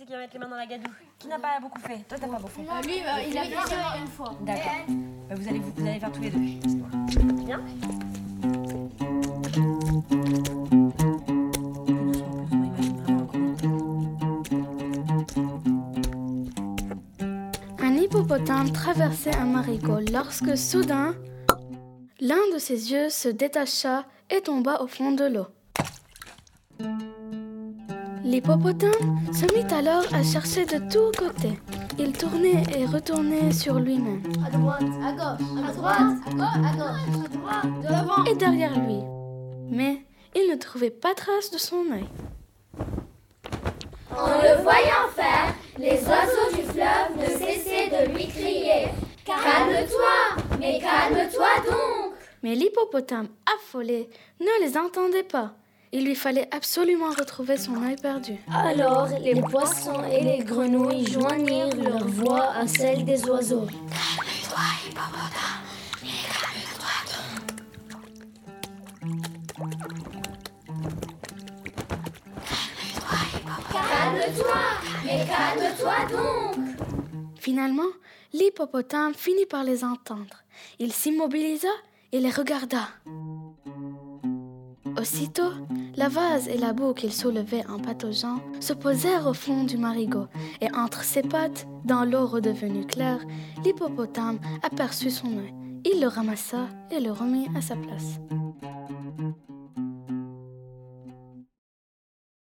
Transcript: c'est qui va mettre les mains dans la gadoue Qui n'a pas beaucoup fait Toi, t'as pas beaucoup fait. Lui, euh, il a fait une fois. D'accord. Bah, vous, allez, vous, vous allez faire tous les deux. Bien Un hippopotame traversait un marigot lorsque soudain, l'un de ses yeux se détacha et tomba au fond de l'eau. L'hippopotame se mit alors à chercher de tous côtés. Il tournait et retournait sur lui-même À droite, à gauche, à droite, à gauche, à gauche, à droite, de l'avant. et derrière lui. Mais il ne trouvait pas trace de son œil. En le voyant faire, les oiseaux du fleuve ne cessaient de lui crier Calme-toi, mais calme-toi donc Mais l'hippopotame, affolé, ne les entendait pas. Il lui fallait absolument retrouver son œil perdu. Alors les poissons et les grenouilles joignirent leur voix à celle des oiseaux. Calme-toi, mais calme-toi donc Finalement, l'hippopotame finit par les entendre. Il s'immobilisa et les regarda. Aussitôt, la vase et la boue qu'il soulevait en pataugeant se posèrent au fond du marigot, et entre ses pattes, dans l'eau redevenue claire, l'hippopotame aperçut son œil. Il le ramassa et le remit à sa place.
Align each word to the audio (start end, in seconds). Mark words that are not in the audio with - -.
c'est 0.00 0.06
qui 0.06 0.12
va 0.12 0.18
mettre 0.18 0.32
les 0.32 0.38
mains 0.40 0.48
dans 0.48 0.56
la 0.56 0.66
gadoue 0.66 0.90
Qui 1.18 1.28
n'a 1.28 1.38
pas 1.38 1.60
beaucoup 1.60 1.80
fait 1.80 1.98
Toi, 2.08 2.16
t'as 2.18 2.26
pas 2.26 2.38
beaucoup 2.38 2.48
fait. 2.48 2.86
Lui, 2.86 3.00
euh, 3.00 3.28
il 3.28 3.36
a 3.36 3.42
fait 3.44 3.98
une 4.00 4.06
fois. 4.06 4.34
D'accord. 4.40 4.72
Bah, 5.28 5.34
vous, 5.34 5.48
allez, 5.48 5.58
vous, 5.58 5.72
vous 5.76 5.86
allez 5.86 6.00
faire 6.00 6.12
tous 6.12 6.22
les 6.22 6.30
deux. 6.30 6.38
Bien 7.44 7.60
Un 17.78 17.96
hippopotame 17.96 18.72
traversait 18.72 19.36
un 19.36 19.44
marigot 19.44 20.00
lorsque 20.10 20.56
soudain, 20.56 21.14
l'un 22.20 22.36
de 22.54 22.58
ses 22.58 22.90
yeux 22.92 23.10
se 23.10 23.28
détacha 23.28 24.06
et 24.30 24.40
tomba 24.40 24.80
au 24.80 24.86
fond 24.86 25.12
de 25.12 25.24
l'eau. 25.24 25.46
L'hippopotame 28.24 29.20
se 29.32 29.46
mit 29.54 29.72
alors 29.72 30.04
à 30.12 30.22
chercher 30.22 30.64
de 30.66 30.78
tous 30.92 31.10
côtés. 31.18 31.58
Il 31.98 32.12
tournait 32.12 32.62
et 32.76 32.84
retournait 32.86 33.50
sur 33.52 33.78
lui-même 33.78 34.22
À 34.46 34.50
droite, 34.50 34.82
à 35.02 35.12
gauche, 35.12 35.46
à 35.68 35.72
droite, 35.72 35.98
à 35.98 36.34
gauche, 36.34 36.50
à 36.64 36.76
gauche, 36.76 37.24
à 37.24 37.28
droite, 37.28 37.80
de 37.82 37.88
l'avant. 37.88 38.24
et 38.24 38.34
derrière 38.34 38.78
lui. 38.78 39.00
Mais 39.70 40.04
il 40.34 40.50
ne 40.50 40.56
trouvait 40.56 40.90
pas 40.90 41.14
trace 41.14 41.50
de 41.50 41.58
son 41.58 41.84
œil. 41.92 42.06
En 44.10 44.26
le 44.42 44.62
voyant 44.62 45.08
faire, 45.14 45.54
les 45.78 45.98
oiseaux 46.06 46.56
du 46.56 46.62
fleuve 46.62 47.16
ne 47.18 47.26
cessaient 47.26 47.88
de 47.88 48.12
lui 48.14 48.26
crier 48.28 48.88
Calme-toi, 49.24 50.44
mais 50.58 50.80
calme-toi 50.80 51.48
donc 51.66 52.12
Mais 52.42 52.54
l'hippopotame, 52.54 53.28
affolé, 53.56 54.10
ne 54.40 54.64
les 54.66 54.76
entendait 54.76 55.22
pas. 55.22 55.52
Il 55.92 56.04
lui 56.04 56.14
fallait 56.14 56.48
absolument 56.54 57.10
retrouver 57.10 57.56
son 57.56 57.82
œil 57.82 57.96
perdu. 57.96 58.36
Alors 58.52 59.08
les 59.20 59.40
poissons 59.40 60.04
et 60.04 60.22
les 60.22 60.44
grenouilles 60.44 61.04
joignirent 61.10 61.74
leur 61.74 62.06
voix 62.06 62.52
à 62.54 62.66
celle 62.68 63.04
des 63.04 63.24
oiseaux. 63.28 63.66
Calme-toi, 73.72 74.54
mais 75.04 75.26
calme-toi 75.26 76.16
donc 76.16 76.56
Finalement, 77.38 77.90
l'hippopotame 78.32 79.14
finit 79.14 79.46
par 79.46 79.64
les 79.64 79.82
entendre. 79.82 80.44
Il 80.78 80.92
s'immobilisa 80.92 81.68
et 82.12 82.20
les 82.20 82.30
regarda. 82.30 82.88
Aussitôt, 85.00 85.52
la 85.96 86.08
vase 86.10 86.46
et 86.48 86.58
la 86.58 86.74
boue 86.74 86.92
qu'il 86.92 87.10
soulevait 87.10 87.64
en 87.70 87.78
pataugeant 87.78 88.38
se 88.60 88.74
posèrent 88.74 89.26
au 89.26 89.32
fond 89.32 89.64
du 89.64 89.78
marigot, 89.78 90.26
et 90.60 90.70
entre 90.74 91.04
ses 91.04 91.22
pattes, 91.22 91.66
dans 91.86 92.04
l'eau 92.04 92.26
redevenue 92.26 92.84
claire, 92.84 93.20
l'hippopotame 93.64 94.38
aperçut 94.62 95.10
son 95.10 95.28
œil. 95.38 95.54
Il 95.90 96.02
le 96.02 96.06
ramassa 96.06 96.68
et 96.90 97.00
le 97.00 97.12
remit 97.12 97.46
à 97.56 97.62
sa 97.62 97.76
place. 97.76 98.20